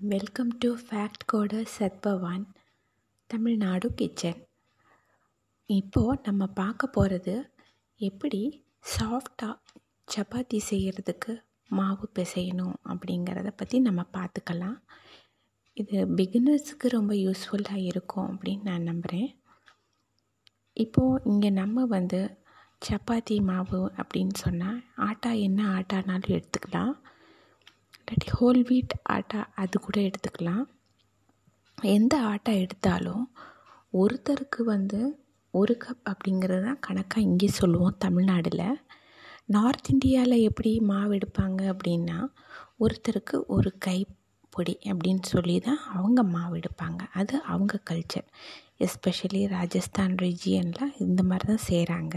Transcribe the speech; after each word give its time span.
Welcome 0.00 0.50
to 0.58 0.68
fact 0.82 1.24
coder 1.32 1.70
Satbhavan 1.76 2.44
Tamil Nadu 3.26 3.94
kitchen 3.94 4.38
இப்போது 5.70 6.20
நம்ம 6.22 6.46
பார்க்க 6.60 6.86
போகிறது 6.86 7.34
எப்படி 8.00 8.40
சாஃப்டாக 8.92 9.56
சப்பாத்தி 10.08 10.60
செய்கிறதுக்கு 10.68 11.34
மாவு 11.70 12.08
பிசையணும் 12.18 12.76
அப்படிங்கிறத 12.92 13.52
பற்றி 13.56 13.80
நம்ம 13.80 14.04
பார்த்துக்கலாம். 14.18 14.78
இது 15.76 16.06
பிகினர்ஸுக்கு 16.20 16.94
ரொம்ப 16.98 17.14
யூஸ்ஃபுல்லாக 17.24 17.84
இருக்கும் 17.90 18.30
அப்படின்னு 18.32 18.70
நான் 18.70 18.88
நம்புகிறேன் 18.92 19.28
இப்போது 20.76 21.22
இங்கே 21.32 21.50
நம்ம 21.50 21.86
வந்து 21.96 22.22
சப்பாத்தி 22.82 23.38
மாவு 23.50 23.82
அப்படின்னு 23.96 24.36
சொன்னால் 24.46 24.80
ஆட்டா 25.08 25.32
என்ன 25.40 25.60
ஆட்டானாலும் 25.76 26.36
எடுத்துக்கலாம். 26.38 26.96
இல்லாட்டி 28.08 28.30
ஹோல் 28.36 28.60
வீட் 28.68 28.92
ஆட்டா 29.12 29.40
அது 29.54 29.80
கூட 29.80 29.96
எடுத்துக்கலாம். 30.00 30.62
எந்த 31.78 32.14
ஆட்டா 32.22 32.52
எடுத்தாலும் 32.58 33.24
ஒருத்தருக்கு 33.92 34.60
வந்து 34.64 35.00
ஒரு 35.54 35.74
கப் 35.84 36.08
அப்படிங்கிறது 36.10 36.62
தான் 36.62 36.80
கணக்காக 36.80 37.20
இங்கே 37.20 37.48
சொல்லுவோம் 37.48 37.98
தமிழ்நாடில். 38.04 38.64
நார்த் 39.46 39.90
இந்தியாவில் 39.90 40.44
எப்படி 40.48 40.72
மாவு 40.80 41.18
எடுப்பாங்க 41.18 41.60
அப்படின்னா 41.72 42.18
ஒருத்தருக்கு 42.80 43.46
ஒரு 43.46 43.72
கை 43.78 43.98
பொடி 44.50 44.78
அப்படின்னு 44.84 45.22
சொல்லி 45.22 45.58
தான் 45.60 45.80
அவங்க 45.92 46.22
மாவு 46.22 46.60
எடுப்பாங்க. 46.60 47.02
அது 47.12 47.42
அவங்க 47.42 47.82
கல்ச்சர் 47.90 48.28
எஸ்பெஷலி 48.78 49.46
ராஜஸ்தான் 49.48 50.16
ரிஜியனில் 50.16 50.96
இந்த 50.98 51.22
மாதிரி 51.22 51.46
தான் 51.52 51.66
செய்கிறாங்க 51.70 52.16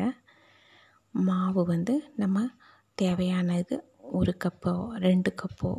மாவு 1.14 1.64
வந்து 1.66 1.96
நம்ம 2.16 2.48
தேவையானது 2.98 3.76
ஒரு 4.12 4.38
கப்போ 4.44 4.74
ரெண்டு 5.06 5.30
கப்போ 5.42 5.72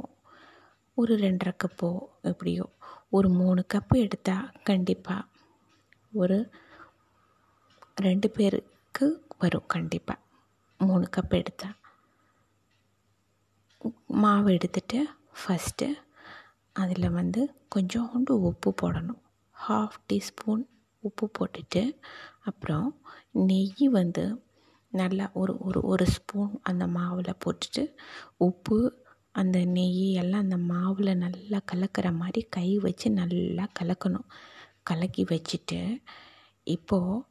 ஒரு 0.95 1.14
ரெண்டரை 1.16 1.54
கப்போ 1.64 1.91
எப்படியோ 2.22 2.64
ஒரு 3.10 3.28
மூணு 3.28 3.64
கப்பு 3.74 3.97
எடுத்தால் 3.97 4.52
கண்டிப்பாக 4.64 5.28
ஒரு 6.12 6.38
ரெண்டு 7.97 8.30
பேருக்கு 8.30 9.06
வரும் 9.38 9.66
கண்டிப்பாக 9.66 10.20
மூணு 10.78 11.06
கப் 11.16 11.34
எடுத்தால் 11.34 11.78
மாவு 14.06 14.53
எடுத்துட்டு 14.53 14.98
ஃபஸ்ட்டு 15.41 15.86
அதில் 16.77 17.10
வந்து 17.10 17.42
கொஞ்சோண்டு 17.75 18.33
உப்பு 18.48 18.75
போடணும். 18.83 19.22
ஹாஃப் 19.69 19.98
டீஸ்பூன் 20.12 20.62
உப்பு 21.00 21.30
போட்டுட்டு 21.38 21.83
அப்புறம் 22.42 22.88
நெய் 23.33 23.88
வந்து 23.91 24.25
நல்லா 24.92 25.30
ஒரு 25.32 25.58
ஒரு 25.58 25.80
ஒரு 25.82 26.04
ஸ்பூன் 26.06 26.52
அந்த 26.62 26.86
மாவில் 26.86 27.40
போட்டுட்டு 27.44 27.82
உப்பு 28.36 28.78
அந்த 29.34 29.58
நெய் 29.64 30.12
எல்லாம் 30.12 30.40
அந்த 30.40 30.56
மாவில் 30.56 31.18
நல்லா 31.18 31.58
கலக்கிற 31.72 32.08
மாதிரி 32.16 32.40
கை 32.50 32.78
வச்சு 32.78 33.10
நல்லா 33.10 33.66
கலக்கணும். 33.80 34.28
கலக்கி 34.82 35.24
வச்சுட்டு 35.24 35.80
இப்போது 36.66 37.24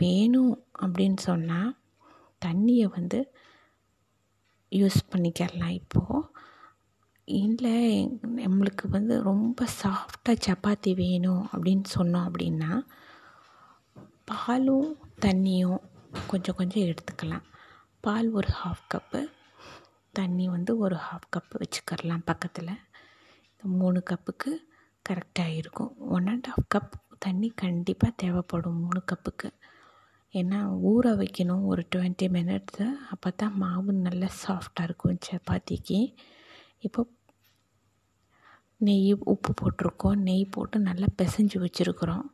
வேணும் 0.00 0.54
அப்படின்னு 0.80 1.16
சொன்னால் 1.16 1.76
தண்ணியை 2.42 2.86
வந்து 2.88 3.20
யூஸ் 4.72 5.00
பண்ணிக்கிறலாம் 5.10 5.76
இப்போது 5.82 6.28
இல்லை 7.28 7.76
நம்மளுக்கு 8.36 8.86
வந்து 8.88 9.22
ரொம்ப 9.22 9.66
சாஃப்டாக 9.82 10.42
சப்பாத்தி 10.46 10.94
வேணும் 10.94 11.44
அப்படின்னு 11.52 11.86
சொன்னோம் 11.98 12.26
அப்படின்னா 12.28 12.72
பாலும் 14.24 14.88
தண்ணியும் 15.20 15.80
கொஞ்சம் 16.28 16.54
கொஞ்சம் 16.54 16.82
எடுத்துக்கலாம். 16.82 17.44
பால் 18.00 18.30
ஒரு 18.30 18.48
ஹாஃப் 18.62 18.84
கப்பு 18.94 19.30
தண்ணி 20.12 20.48
வந்து 20.48 20.78
ஒரு 20.78 20.96
ஹாஃப் 20.96 21.26
கப்பு 21.36 21.62
வச்சுக்கிறலாம் 21.62 22.24
பக்கத்தில். 22.24 22.72
இந்த 23.50 23.64
மூணு 23.64 24.02
கப்புக்கு 24.10 24.50
கரெக்டாக 25.08 25.56
இருக்கும் 25.56 25.98
ஒன் 25.98 26.26
அண்ட் 26.26 26.46
ஆஃப் 26.46 26.68
கப் 26.74 26.92
தண்ணி 27.18 27.48
கண்டிப்பாக 27.48 28.12
தேவைப்படும் 28.16 28.80
மூணு 28.80 29.02
கப்புக்கு 29.12 29.50
ஏன்னா 30.34 30.58
ஊற 30.90 31.04
வைக்கணும். 31.22 31.64
ஒரு 31.64 31.86
டுவெண்ட்டி 31.96 32.26
மினிட்ஸு 32.36 32.86
அப்போ 33.10 33.30
தான் 33.30 33.56
மாவு 33.56 33.92
நல்லா 33.92 34.28
சாஃப்டாக 34.46 34.82
இருக்கும் 34.82 35.18
சப்பாத்திக்கு. 35.28 36.14
இப்போ 36.78 37.06
நெய் 38.76 39.12
உப்பு 39.12 39.52
போட்டிருக்கோம். 39.60 40.14
நெய் 40.14 40.44
போட்டு 40.44 40.78
நல்லா 40.78 41.06
பிசைஞ்சு 41.22 41.66
வச்சுருக்குறோம். 41.66 42.26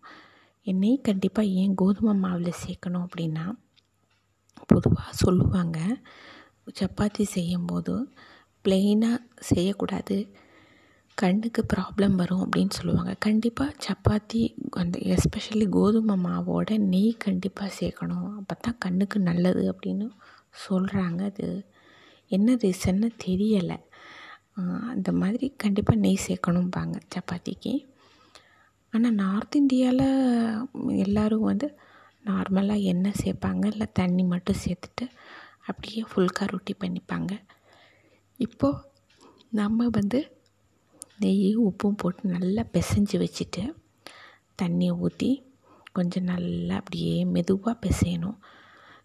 நெய் 0.65 1.00
கண்டிப்பாக 1.00 1.48
ஏன் 1.48 1.75
கோதுமை 1.75 2.15
மாவில் 2.15 2.60
சேர்க்கணும் 2.65 3.06
அப்படின்னா 3.06 3.44
பொதுவாக 4.67 5.12
சொல்லுவாங்க. 5.12 5.78
சப்பாத்தி 6.81 7.25
செய்யும்போது 7.37 7.95
ப்ளெயினாக 8.65 9.19
செய்யக்கூடாது. 9.50 10.17
கண்ணுக்கு 11.19 11.62
ப்ராப்ளம் 11.73 12.15
வரும் 12.15 12.43
அப்படின்னு 12.45 12.75
சொல்லுவாங்க. 12.78 13.12
கண்டிப்பாக 13.19 13.72
சப்பாத்தி 13.87 14.43
அந்த 14.71 14.99
எஸ்பெஷலி 15.15 15.67
கோதுமை 15.69 16.17
மாவோட 16.25 16.78
நெய் 16.93 17.12
கண்டிப்பாக 17.17 17.71
சேர்க்கணும். 17.81 18.28
அப்போ 18.41 18.55
தான் 18.61 18.78
கண்ணுக்கு 18.78 19.21
நல்லது 19.21 19.65
அப்படின்னு 19.72 20.06
சொல்கிறாங்க 20.67 21.21
அது. 21.25 21.49
என்ன 22.28 22.55
ரீசன்னு 22.55 23.09
தெரியலை. 23.25 23.78
அந்த 24.93 25.12
மாதிரி 25.12 25.47
கண்டிப்பாக 25.56 25.99
நெய் 26.01 26.25
சேர்க்கணும்பாங்க 26.27 26.97
சப்பாத்திக்கு. 27.15 27.75
ஆனால் 28.93 29.15
நார்த் 29.15 29.56
இந்தியாவில் 29.56 30.09
எல்லோரும் 31.05 31.49
வந்து 31.51 31.69
நார்மலாக 32.27 32.83
எண்ணெய் 32.83 33.21
சேர்ப்பாங்க 33.22 33.65
இல்லை 33.66 33.87
தண்ணி 33.93 34.25
மட்டும் 34.25 34.62
சேர்த்துட்டு 34.65 35.06
அப்படியே 35.60 36.05
ஃபுல்கா 36.10 36.44
ரொட்டி 36.47 36.75
பண்ணிப்பாங்க. 36.81 37.33
இப்போது 38.37 38.81
நம்ம 39.49 39.88
வந்து 39.88 40.41
நெய் 41.19 41.56
உப்பும் 41.56 41.97
போட்டு 41.97 42.28
நல்லா 42.28 42.62
பிசைஞ்சு 42.72 43.16
வச்சுட்டு 43.25 43.62
தண்ணியை 44.62 44.94
ஊற்றி 44.99 45.31
கொஞ்சம் 45.93 46.25
நல்லா 46.25 46.75
அப்படியே 46.77 47.25
மெதுவாக 47.25 47.75
பிசையணும். 47.87 48.39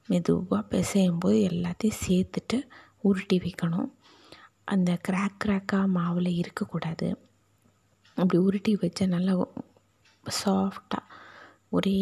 மெதுவாக 0.08 0.64
பிசையும் 0.70 1.20
போது 1.20 1.38
எல்லாத்தையும் 1.50 2.00
சேர்த்துட்டு 2.08 2.58
உருட்டி 3.02 3.38
வைக்கணும். 3.40 3.90
அந்த 4.64 5.00
கிராக் 5.08 5.42
கிராக்காக 5.46 5.88
மாவில் 5.88 6.32
இருக்கக்கூடாது. 6.34 7.10
அப்படி 8.18 8.38
உருட்டி 8.38 8.76
வச்சா 8.76 9.06
நல்லா 9.08 9.34
சாஃப்டாக 10.26 11.04
ஒரே 11.70 11.98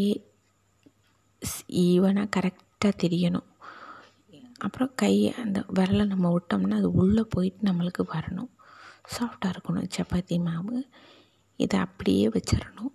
ஈவனாக 1.67 2.29
கரெக்டாக 2.35 2.93
தெரியணும். 2.97 3.53
அப்புறம் 4.59 4.91
கை 4.95 5.33
அந்த 5.33 5.63
விரலை 5.73 6.05
நம்ம 6.05 6.37
விட்டோம்னா 6.37 6.73
அது 6.73 6.91
உள்ளே 6.91 7.23
போயிட்டு 7.29 7.71
நம்மளுக்கு 7.71 8.05
வரணும். 8.13 8.49
சாஃப்டாக 9.17 9.53
இருக்கணும். 9.55 9.89
சப்பாத்தி 9.97 10.43
மாவு 10.43 10.85
இதை 11.55 11.79
அப்படியே 11.79 12.27
வச்சிடணும். 12.27 12.93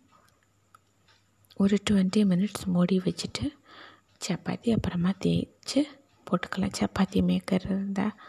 ஒரு 1.56 1.78
டுவெண்ட்டி 1.90 2.16
மினிட்ஸ் 2.16 2.66
மூடி 2.66 2.98
வச்சுட்டு 2.98 3.48
சப்பாத்தி 4.28 4.70
அப்புறமா 4.72 5.10
தேய்ச்சி 5.24 5.82
போட்டுக்கலாம். 6.26 6.72
சப்பாத்தி 6.80 7.22
மேக்கர் 7.30 7.64
இருந்தால் 7.64 8.20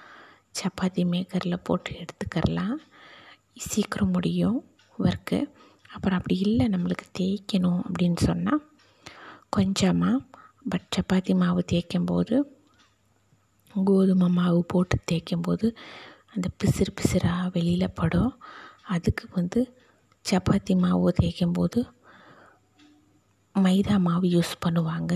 சப்பாத்தி 0.62 1.04
மேக்கரில் 1.14 1.64
போட்டு 1.64 1.92
எடுத்துக்கிறலாம். 1.92 2.76
சீக்கிரம் 3.56 4.12
முடியும் 4.12 4.66
ஒர்க்கு 5.00 5.52
அப்புறம் 5.94 6.18
அப்படி 6.18 6.40
இல்லை 6.40 6.68
நம்மளுக்கு 6.68 7.08
தேய்க்கணும் 7.20 7.82
அப்படின்னு 7.90 8.18
சொன்னால் 8.18 8.71
கொஞ்சமாக 9.56 10.18
பட் 10.72 10.88
சப்பாத்தி 10.96 11.34
மாவு 11.42 11.62
தேய்க்கும்போது 11.72 12.36
கோதுமை 13.74 14.28
மாவு 14.38 14.60
போட்டு 14.74 14.96
தேய்க்கும்போது 15.12 15.68
அந்த 16.34 16.48
பிசிறு 16.60 16.92
பிசிறாக 17.00 17.52
வெளியில் 17.56 17.96
படும். 18.00 18.34
அதுக்கு 18.96 19.26
வந்து 19.38 19.62
சப்பாத்தி 20.26 20.74
மாவு 20.84 21.14
தேய்க்கும்போது 21.20 21.80
மைதா 23.56 23.96
மாவு 24.08 24.28
யூஸ் 24.36 24.54
பண்ணுவாங்க 24.66 25.14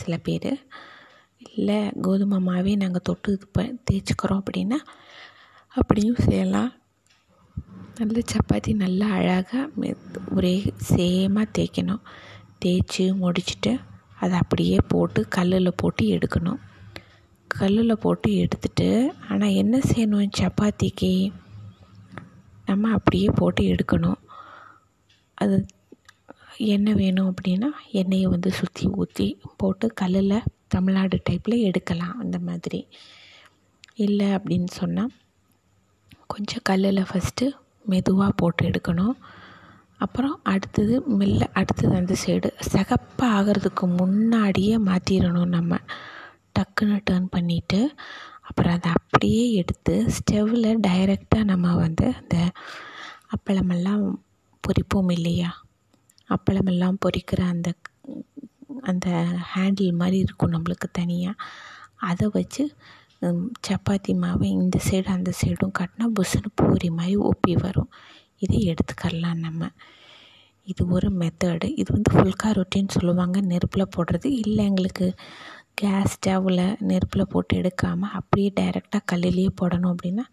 சில 0.00 0.16
பேர். 0.26 0.52
இல்லை 1.56 1.78
கோதுமை 2.06 2.38
மாவே 2.48 2.74
நாங்கள் 2.82 3.06
தொட்டு 3.08 3.32
இது 3.36 3.46
ப 3.56 3.62
தேய்ச்சிக்கிறோம் 3.88 4.42
அப்படின்னா 4.42 4.78
அப்படியும் 5.76 6.22
செய்யலாம். 6.26 6.70
நல்ல 7.98 8.20
சப்பாத்தி 8.32 8.72
நல்லா 8.84 9.08
அழகாக 9.18 9.70
ஒரே 10.36 10.54
சேமாக 10.90 11.54
தேய்க்கணும். 11.58 12.04
தேய்ச்சி 12.64 13.04
முடிச்சுட்டு 13.22 13.72
அதை 14.20 14.34
அப்படியே 14.38 14.78
போட்டு 14.88 15.20
கல்லில் 15.28 15.78
போட்டு 15.80 16.04
எடுக்கணும். 16.16 16.60
கல்லில் 17.50 18.02
போட்டு 18.04 18.28
எடுத்துட்டு 18.36 18.88
ஆனால் 19.28 19.56
என்ன 19.62 19.78
செய்யணும் 19.90 20.34
சப்பாத்திக்கு? 20.40 21.12
நம்ம 22.66 22.90
அப்படியே 22.92 23.28
போட்டு 23.34 23.62
எடுக்கணும். 23.72 24.20
அது 25.34 25.56
எண்ணெய் 26.72 26.94
வேணும் 26.94 27.28
அப்படின்னா 27.30 27.68
எண்ணெயை 27.90 28.26
வந்து 28.26 28.50
சுற்றி 28.52 28.86
ஊற்றி 29.00 29.26
போட்டு 29.56 29.86
கல்லில் 30.00 30.46
தமிழ்நாடு 30.68 31.16
டைப்பில் 31.30 31.64
எடுக்கலாம் 31.68 32.18
அந்த 32.18 32.38
மாதிரி. 32.38 32.80
இல்லை 33.94 34.28
அப்படின்னு 34.36 34.70
சொன்னால் 34.72 35.12
கொஞ்சம் 36.26 36.64
கல்லில் 36.64 37.08
ஃபஸ்ட்டு 37.10 37.46
மெதுவாக 37.84 38.32
போட்டு 38.32 38.62
எடுக்கணும். 38.68 39.16
அப்புறம் 40.04 40.36
அடுத்தது 40.52 40.94
மெல்ல 41.18 41.42
அடுத்தது 41.60 41.94
அந்த 42.00 42.14
சைடு 42.22 42.48
சிகப்பாக 42.72 43.36
ஆகிறதுக்கு 43.38 43.84
முன்னாடியே 44.00 44.74
மாற்றிடணும் 44.88 45.54
நம்ம. 45.56 45.72
டக்குன்னு 46.56 46.96
டேர்ன் 47.08 47.28
பண்ணிவிட்டு 47.36 47.80
அப்புறம் 48.48 48.74
அதை 48.76 48.90
அப்படியே 48.98 49.42
எடுத்து 49.60 49.94
ஸ்டவ்வில் 50.16 50.68
டைரெக்டாக 50.86 51.48
நம்ம 51.50 51.74
வந்து 51.84 52.06
அந்த 52.20 52.36
அப்பளமெல்லாம் 53.36 54.02
பொரிப்போம் 54.64 55.12
இல்லையா? 55.16 55.50
அப்பளமெல்லாம் 56.30 56.98
பொரிக்கிற 57.04 57.40
அந்த 57.54 57.68
அந்த 58.90 59.08
ஹேண்டில் 59.52 59.98
மாதிரி 60.00 60.18
இருக்கும் 60.26 60.54
நம்மளுக்கு 60.54 60.88
தனியாக 60.92 61.42
அதை 62.10 62.26
வச்சு 62.36 62.62
சப்பாத்தி 63.68 64.12
மாவை 64.22 64.48
இந்த 64.60 64.78
சைடு 64.86 65.08
அந்த 65.16 65.30
சைடும் 65.40 65.76
கட்டினா 65.78 66.06
புஸ்ஸுன்னு 66.16 66.50
பூரி 66.60 66.88
மாதிரி 66.98 67.16
ஒப்பி 67.30 67.52
வரும். 67.64 67.90
இதை 68.44 68.58
எடுத்துக்கலாம் 68.72 69.42
நம்ம. 69.46 69.70
இது 70.70 70.82
ஒரு 70.96 71.08
மெத்தடு 71.20 71.68
இது 71.82 71.88
வந்து 71.96 72.10
ஃபுல்கா 72.16 72.48
ரொட்டின்னு 72.58 72.94
சொல்லுவாங்க. 72.96 73.38
நெருப்பில் 73.52 73.92
போடுறது. 73.94 74.28
இல்லை 74.44 74.62
எங்களுக்கு 74.70 75.06
கேஸ் 75.80 76.14
ஸ்டவ்வில் 76.14 76.64
நெருப்பில் 76.90 77.30
போட்டு 77.32 77.52
எடுக்காமல் 77.60 78.14
அப்படியே 78.18 78.50
டைரெக்டாக 78.58 79.08
கல்லுலேயே 79.12 79.50
போடணும் 79.60 79.92
அப்படின்னா 79.94 80.24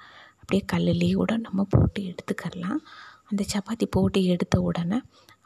அப்படியே 0.42 0.64
கல்லுலேயே 0.74 1.16
கூட 1.22 1.34
நம்ம 1.46 1.66
போட்டு 1.76 2.02
எடுத்துக்கரலாம். 2.12 2.82
அந்த 3.30 3.44
சப்பாத்தி 3.54 3.86
போட்டு 3.96 4.20
எடுத்த 4.34 4.56
உடனே 4.70 5.00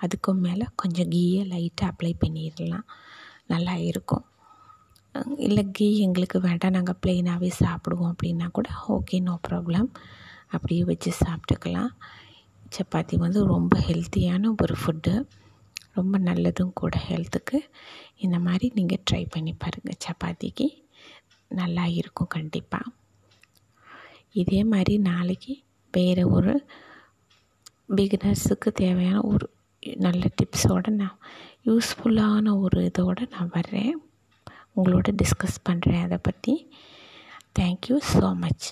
அதுக்கு 0.03 0.31
மேலே 0.45 0.65
கொஞ்சம் 0.81 1.11
கீயை 1.13 1.41
லைட்டாக 1.53 1.91
அப்ளை 1.91 2.13
பண்ணிடலாம் 2.23 2.87
நல்லா 3.53 3.73
இருக்கும். 3.89 4.25
இல்லை 5.47 5.63
கீ 5.77 5.87
எங்களுக்கு 6.05 6.37
வேண்டாம். 6.47 6.75
நாங்கள் 6.77 6.99
ப்ளெயினாகவே 7.01 7.49
சாப்பிடுவோம் 7.63 8.11
அப்படின்னா 8.13 8.47
கூட 8.57 8.69
ஓகே 8.95 9.17
நோ 9.27 9.35
ப்ராப்ளம் 9.47 9.89
அப்படியே 10.55 10.83
வச்சு 10.91 11.11
சாப்பிட்டுக்கலாம். 11.23 11.91
சப்பாத்தி 12.75 13.15
வந்து 13.15 13.45
ரொம்ப 13.45 13.79
ஹெல்த்தியான 13.79 14.53
ஒரு 14.61 14.75
ஃபுட்டு 14.81 15.13
ரொம்ப 15.93 16.17
நல்லதும் 16.19 16.73
கூட 16.73 16.97
ஹெல்த்துக்கு 17.07 17.57
இந்த 18.17 18.39
மாதிரி 18.39 18.71
நீங்கள் 18.75 19.03
ட்ரை 19.11 19.25
பண்ணி 19.29 19.53
பாருங்கள் 19.53 20.01
சப்பாத்திக்கு 20.05 20.67
நல்லா 21.51 21.85
இருக்கும் 21.85 22.27
கண்டிப்பாக 22.27 22.93
இதே 24.31 24.63
மாதிரி 24.63 24.97
நாளைக்கு 24.97 25.53
வேறு 25.93 26.29
ஒரு 26.29 26.53
பிகினர்ஸுக்கு 27.95 28.69
தேவையான 28.73 29.21
ஒரு 29.21 29.49
நல்ல 29.97 30.25
டிப்ஸோடு 30.41 30.89
நான் 30.89 31.17
யூஸ்ஃபுல்லான 31.65 32.59
ஒரு 32.59 32.83
இதோடு 32.83 33.27
நான் 33.31 33.49
வர்றேன். 33.49 33.93
உங்களோட 34.75 35.17
டிஸ்கஸ் 35.21 35.59
பண்ணுறேன் 35.69 36.03
அதை 36.03 36.17
பற்றி 36.21 36.53
தேங்க்யூ 37.59 37.97
ஸோ 38.13 38.35
மச் 38.35 38.65